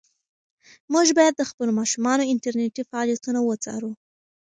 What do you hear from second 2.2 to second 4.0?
انټرنيټي فعالیتونه وڅارو.